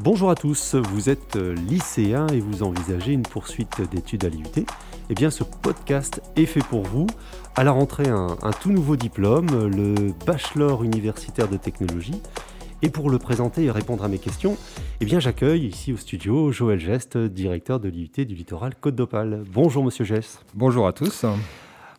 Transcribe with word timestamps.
Bonjour 0.00 0.28
à 0.28 0.34
tous, 0.34 0.74
vous 0.74 1.08
êtes 1.08 1.36
lycéen 1.36 2.26
et 2.26 2.40
vous 2.40 2.64
envisagez 2.64 3.12
une 3.12 3.22
poursuite 3.22 3.80
d'études 3.92 4.24
à 4.24 4.28
l'IUT 4.28 4.66
Eh 5.08 5.14
bien 5.14 5.30
ce 5.30 5.44
podcast 5.44 6.20
est 6.34 6.46
fait 6.46 6.64
pour 6.64 6.82
vous. 6.82 7.06
À 7.54 7.62
la 7.62 7.70
rentrée, 7.70 8.08
un, 8.08 8.36
tout 8.60 8.72
nouveau 8.72 8.96
diplôme, 8.96 9.46
le 9.68 10.12
Bachelor 10.26 10.82
universitaire 10.82 11.46
de 11.46 11.56
technologie. 11.56 12.20
Et 12.82 12.90
pour 12.90 13.08
le 13.08 13.18
présenter 13.18 13.64
et 13.64 13.70
répondre 13.70 14.02
à 14.02 14.08
mes 14.08 14.18
questions, 14.18 14.56
eh 15.00 15.04
bien 15.04 15.20
j'accueille 15.20 15.66
ici 15.66 15.92
au 15.92 15.96
studio 15.96 16.50
Joël 16.50 16.80
Geste, 16.80 17.16
directeur 17.16 17.78
de 17.78 17.88
l'IUT 17.88 18.26
du 18.26 18.34
littoral 18.34 18.74
Côte 18.74 18.96
d'Opale. 18.96 19.44
Bonjour 19.52 19.84
monsieur 19.84 20.04
Geste. 20.04 20.44
Bonjour 20.54 20.88
à 20.88 20.92
tous. 20.92 21.24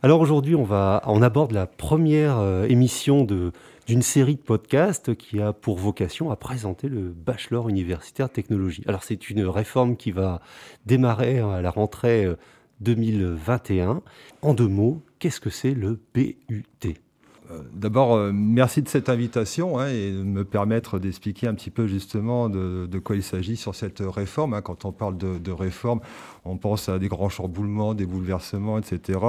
Alors 0.06 0.22
aujourd'hui, 0.22 0.54
on, 0.54 0.64
va, 0.64 1.02
on 1.08 1.24
aborde 1.24 1.52
la 1.52 1.66
première 1.66 2.38
euh, 2.38 2.68
émission 2.68 3.24
d'une 3.24 4.04
série 4.04 4.36
de 4.36 4.40
podcasts 4.40 5.16
qui 5.16 5.42
a 5.42 5.52
pour 5.52 5.80
vocation 5.80 6.30
à 6.30 6.36
présenter 6.36 6.90
le 6.90 7.10
bachelor 7.10 7.70
universitaire 7.70 8.30
technologie. 8.30 8.84
Alors 8.88 9.02
c'est 9.02 9.32
une 9.32 9.44
réforme 9.48 9.98
qui 9.98 10.12
va 10.12 10.42
démarrer 10.86 11.40
à 11.40 11.60
la 11.64 11.72
rentrée 11.72 12.28
2021. 12.82 13.90
Euh, 13.90 14.00
en 14.44 14.54
deux 14.54 14.68
mots, 14.68 15.02
qu'est-ce 15.18 15.42
que 15.42 15.50
c'est 15.50 15.74
le 15.74 16.00
BUT 16.14 16.36
D'abord, 17.74 18.16
euh, 18.16 18.32
merci 18.34 18.82
de 18.82 18.88
cette 18.88 19.10
invitation 19.10 19.78
hein, 19.80 19.88
et 19.88 20.12
de 20.12 20.24
me 20.24 20.44
permettre 20.44 21.00
d'expliquer 21.00 21.48
un 21.48 21.54
petit 21.54 21.70
peu 21.70 21.88
justement 21.88 22.50
de, 22.50 23.00
quoi 23.00 23.16
il 23.16 23.24
s'agit 23.24 23.56
sur 23.56 23.76
cette 23.76 24.00
réforme. 24.00 24.54
Hein. 24.54 24.62
Quand 24.62 24.86
on 24.86 24.92
parle 24.92 25.18
de, 25.18 25.52
réforme, 25.52 26.00
on 26.44 26.58
pense 26.58 26.90
à 26.90 27.00
des 27.00 27.08
grands 27.08 27.30
chamboulements, 27.30 27.94
des 27.94 28.06
bouleversements, 28.06 28.78
etc. 28.80 29.20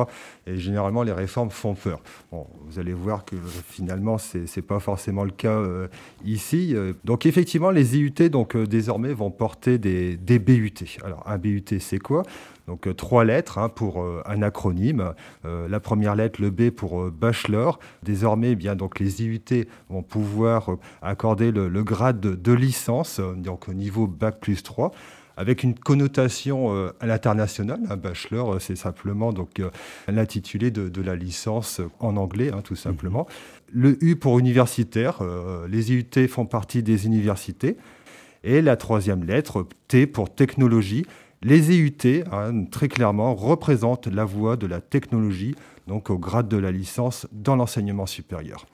Et 0.47 0.57
généralement, 0.57 1.03
les 1.03 1.13
réformes 1.13 1.51
font 1.51 1.75
peur. 1.75 2.01
Bon, 2.33 2.47
vous 2.67 2.79
allez 2.79 2.93
voir 2.93 3.25
que 3.25 3.37
finalement, 3.69 4.19
ce 4.19 4.39
n'est 4.39 4.63
pas 4.63 4.81
forcément 4.81 5.25
le 5.25 5.31
cas 5.31 5.59
euh, 5.59 5.89
ici. 6.25 6.75
Donc 7.05 7.27
effectivement, 7.27 7.71
les 7.71 7.99
IUT 7.99 8.29
donc, 8.31 8.57
désormais 8.57 9.13
vont 9.13 9.31
porter 9.31 9.79
des, 9.79 10.17
des 10.17 10.39
BUT. 10.39 10.73
Alors 11.05 11.23
un 11.27 11.39
BUT, 11.39 11.65
c'est 11.81 11.99
quoi? 11.99 12.23
Donc 12.67 12.95
trois 12.97 13.25
lettres 13.25 13.59
hein, 13.59 13.69
pour 13.69 14.05
un 14.27 14.43
acronyme. 14.43 15.15
la 15.45 15.81
première 15.81 16.15
lettre, 16.15 16.41
le 16.41 16.51
B 16.51 16.71
pour 16.71 17.11
bachelor. 17.11 17.79
Désormais, 18.03 18.53
eh 18.53 18.57
bien, 18.57 18.77
donc, 18.77 19.01
les 19.01 19.23
IUT 19.23 19.67
vont 19.89 20.03
pouvoir 20.03 20.73
euh, 20.73 20.79
accorder 21.03 21.51
le, 21.51 21.83
grade 21.83 22.21
de, 22.21 22.53
licence, 22.53 23.21
euh, 23.21 23.35
donc 23.35 23.69
au 23.69 23.75
niveau 23.75 24.07
Bac 24.07 24.41
plus 24.41 24.63
3 24.63 24.93
avec 25.39 25.63
une 25.63 25.75
connotation 25.75 26.75
euh, 26.75 26.93
à 26.99 27.07
l'international. 27.07 27.79
Un 27.91 27.97
bachelor, 27.99 28.59
c'est 28.59 28.77
simplement 28.77 29.35
donc 29.35 29.61
l'intitulé 30.09 30.71
de, 30.71 31.03
la 31.03 31.15
licence 31.15 31.83
en 32.01 32.17
anglais, 32.17 32.51
hein, 32.55 32.63
tout 32.65 32.77
simplement. 32.77 33.27
Mhm. 33.75 33.83
Le 33.83 34.05
U 34.05 34.17
pour 34.17 34.39
universitaire, 34.39 35.23
les 35.69 35.93
IUT 35.93 36.29
font 36.29 36.47
partie 36.47 36.83
des 36.83 37.05
universités. 37.05 37.77
Et 38.45 38.63
la 38.63 38.77
troisième 38.77 39.25
lettre, 39.25 39.67
T 39.89 40.07
pour 40.07 40.35
technologie. 40.35 41.05
Les 41.43 41.77
IUT, 41.77 42.25
hein, 42.33 42.65
très 42.65 42.89
clairement, 42.89 43.35
représentent 43.35 44.07
la 44.07 44.25
voie 44.25 44.57
de 44.57 44.67
la 44.67 44.81
technologie 44.81 45.55
donc 45.87 46.11
au 46.11 46.19
grade 46.19 46.49
de 46.49 46.57
la 46.57 46.73
licence 46.73 47.27
dans 47.33 47.57
l'enseignement 47.57 48.07
supérieur. 48.07 48.67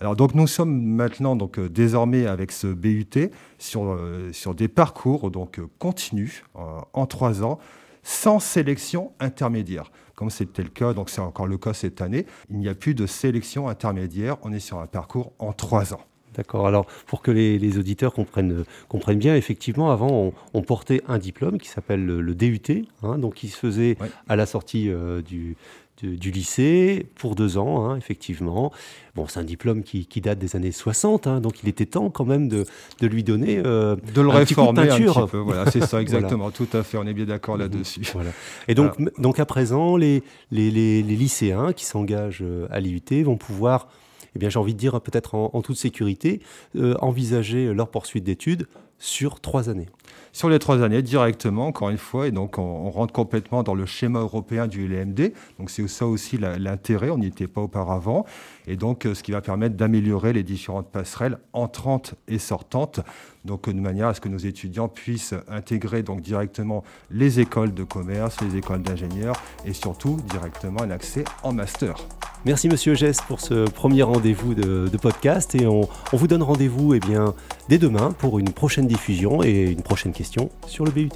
Alors 0.00 0.16
donc 0.16 0.34
nous 0.34 0.46
sommes 0.46 0.82
maintenant 0.82 1.36
donc 1.36 1.58
euh, 1.58 1.68
désormais 1.68 2.26
avec 2.26 2.52
ce 2.52 2.66
BUT 2.66 3.30
sur, 3.58 3.84
euh, 3.84 4.32
sur 4.32 4.54
des 4.54 4.68
parcours 4.68 5.30
donc 5.30 5.58
euh, 5.58 5.68
continus 5.78 6.44
en 6.92 7.06
trois 7.06 7.42
ans 7.42 7.58
sans 8.02 8.38
sélection 8.38 9.12
intermédiaire. 9.18 9.90
Comme 10.14 10.30
c'était 10.30 10.62
le 10.62 10.68
cas, 10.68 10.92
donc 10.92 11.10
c'est 11.10 11.20
encore 11.20 11.46
le 11.46 11.56
cas 11.56 11.72
cette 11.72 12.02
année, 12.02 12.26
il 12.50 12.58
n'y 12.58 12.68
a 12.68 12.74
plus 12.74 12.94
de 12.94 13.06
sélection 13.06 13.68
intermédiaire, 13.68 14.36
on 14.42 14.52
est 14.52 14.60
sur 14.60 14.78
un 14.78 14.86
parcours 14.86 15.32
en 15.38 15.52
trois 15.52 15.94
ans. 15.94 16.00
D'accord. 16.36 16.66
Alors, 16.66 16.86
pour 17.06 17.22
que 17.22 17.30
les, 17.30 17.78
auditeurs 17.78 18.12
comprennent, 18.12 18.64
comprennent, 18.88 19.18
bien, 19.18 19.36
effectivement, 19.36 19.90
avant, 19.90 20.32
on, 20.52 20.62
portait 20.62 21.02
un 21.08 21.18
diplôme 21.18 21.58
qui 21.58 21.68
s'appelle 21.68 22.04
le, 22.04 22.34
DUT, 22.34 22.86
hein, 23.02 23.18
donc 23.18 23.34
qui 23.34 23.48
se 23.48 23.58
faisait 23.58 23.96
à 24.28 24.36
la 24.36 24.46
sortie 24.46 24.90
du, 25.26 25.56
du 26.02 26.30
lycée 26.30 27.06
pour 27.14 27.34
deux 27.34 27.56
ans, 27.56 27.88
hein, 27.88 27.96
effectivement. 27.96 28.72
Bon, 29.14 29.26
c'est 29.28 29.38
un 29.38 29.44
diplôme 29.44 29.82
qui, 29.82 30.06
date 30.20 30.38
des 30.38 30.56
années 30.56 30.72
60, 30.72 31.26
hein, 31.26 31.40
donc 31.40 31.62
il 31.62 31.68
était 31.68 31.86
temps 31.86 32.10
quand 32.10 32.24
même 32.24 32.48
de, 32.48 32.66
lui 33.00 33.22
donner 33.22 33.60
euh, 33.64 33.96
de 34.14 34.20
le 34.20 34.28
réformer 34.28 34.90
un 34.90 34.98
petit 34.98 35.30
peu. 35.30 35.38
Voilà, 35.38 35.70
c'est 35.70 35.84
ça, 35.84 36.00
exactement, 36.02 36.50
tout 36.50 36.68
à 36.72 36.82
fait. 36.82 36.98
On 36.98 37.06
est 37.06 37.14
bien 37.14 37.26
d'accord 37.26 37.56
là-dessus. 37.56 38.02
Voilà. 38.12 38.30
Et 38.66 38.74
donc, 38.74 38.92
donc 39.20 39.38
à 39.38 39.46
présent, 39.46 39.96
les, 39.96 40.22
les, 40.50 41.02
lycéens 41.02 41.72
qui 41.72 41.84
s'engagent 41.84 42.42
euh, 42.42 42.66
à 42.70 42.80
l'IUT 42.80 43.22
vont 43.24 43.36
pouvoir 43.36 43.88
eh 44.34 44.38
bien, 44.38 44.48
j'ai 44.48 44.58
envie 44.58 44.74
de 44.74 44.78
dire 44.78 45.00
peut-être 45.00 45.34
en, 45.34 45.62
toute 45.62 45.76
sécurité, 45.76 46.40
euh, 46.76 46.94
envisager 47.00 47.72
leur 47.72 47.88
poursuite 47.88 48.24
d'études 48.24 48.66
sur 48.98 49.40
trois 49.40 49.68
années 49.68 49.88
sur 50.34 50.50
les 50.50 50.58
trois 50.58 50.82
années 50.82 51.00
directement, 51.00 51.68
encore 51.68 51.90
une 51.90 51.96
fois, 51.96 52.26
et 52.26 52.32
donc 52.32 52.58
on, 52.58 52.90
rentre 52.90 53.12
complètement 53.12 53.62
dans 53.62 53.74
le 53.74 53.86
schéma 53.86 54.18
européen 54.18 54.66
du 54.66 54.86
LMD. 54.88 55.32
Donc 55.58 55.70
c'est 55.70 55.86
ça 55.86 56.06
aussi 56.06 56.38
l'intérêt, 56.38 57.10
on 57.10 57.18
n'y 57.18 57.28
était 57.28 57.46
pas 57.46 57.60
auparavant, 57.60 58.26
et 58.66 58.76
donc 58.76 59.06
euh, 59.06 59.14
ce 59.14 59.22
qui 59.22 59.30
va 59.30 59.40
permettre 59.40 59.76
d'améliorer 59.76 60.32
les 60.32 60.42
différentes 60.42 60.88
passerelles 60.88 61.38
entrantes 61.52 62.14
et 62.26 62.40
sortantes, 62.40 63.00
donc 63.44 63.68
de 63.68 63.80
manière 63.80 64.08
à 64.08 64.14
ce 64.14 64.20
que 64.20 64.28
nos 64.28 64.38
étudiants 64.38 64.88
puissent 64.88 65.34
intégrer 65.48 66.02
donc 66.02 66.20
directement 66.20 66.82
les 67.12 67.38
écoles 67.38 67.72
de 67.72 67.84
commerce, 67.84 68.40
les 68.40 68.56
écoles 68.56 68.82
d'ingénieurs, 68.82 69.36
et 69.64 69.72
surtout 69.72 70.18
directement 70.28 70.82
un 70.82 70.90
accès 70.90 71.24
en 71.44 71.52
master. 71.52 71.94
Merci 72.46 72.68
Monsieur 72.68 72.94
Gess 72.94 73.22
pour 73.26 73.40
ce 73.40 73.66
premier 73.70 74.02
rendez-vous 74.02 74.52
de, 74.52 74.96
podcast 74.98 75.54
et 75.54 75.66
on, 75.66 75.88
vous 76.12 76.26
donne 76.26 76.42
rendez-vous 76.42 76.92
eh 76.92 77.00
bien, 77.00 77.34
dès 77.70 77.78
demain 77.78 78.12
pour 78.12 78.38
une 78.38 78.52
diffusion 78.86 79.42
et 79.42 79.70
une 79.70 79.82
prochaine 79.82 80.12
question 80.12 80.50
sur 80.66 80.84
le 80.84 80.90
BUT. 80.90 81.10